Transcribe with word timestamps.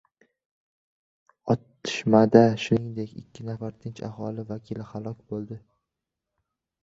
Otishmada 1.53 2.41
shuningdek, 2.63 3.11
ikki 3.23 3.45
nafar 3.49 3.75
tinch 3.83 4.03
aholi 4.09 4.45
vakili 4.53 4.87
halok 4.95 5.19
bo‘ldi 5.35 5.61